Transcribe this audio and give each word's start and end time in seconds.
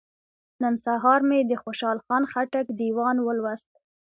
نن 0.61 0.73
سهار 0.85 1.19
مې 1.29 1.39
د 1.45 1.51
خوشحال 1.63 1.97
خان 2.05 2.23
خټک 2.31 2.65
دیوان 2.79 3.17
ولوست. 3.21 3.69